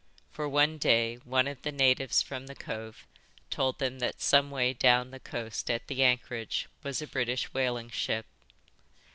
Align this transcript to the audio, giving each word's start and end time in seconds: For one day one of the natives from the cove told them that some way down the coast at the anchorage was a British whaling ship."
For 0.31 0.49
one 0.49 0.79
day 0.79 1.17
one 1.17 1.47
of 1.47 1.61
the 1.61 1.71
natives 1.71 2.23
from 2.23 2.47
the 2.47 2.55
cove 2.55 3.05
told 3.51 3.77
them 3.77 3.99
that 3.99 4.19
some 4.19 4.49
way 4.49 4.73
down 4.73 5.11
the 5.11 5.19
coast 5.19 5.69
at 5.69 5.85
the 5.85 6.03
anchorage 6.03 6.65
was 6.81 7.03
a 7.03 7.07
British 7.07 7.53
whaling 7.53 7.91
ship." 7.91 8.25